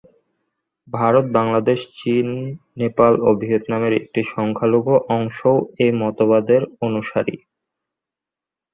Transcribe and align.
ভারত, 0.87 1.25
বাংলাদেশ, 1.37 1.79
চীন, 1.99 2.27
নেপাল 2.77 3.13
ও 3.21 3.29
ভিয়েতনামের 3.41 3.93
একটি 3.93 4.21
সংখ্যালঘু 4.33 4.93
অংশও 5.15 5.55
এই 5.83 5.91
মতবাদে 6.01 6.57
অনুসারী। 6.87 7.35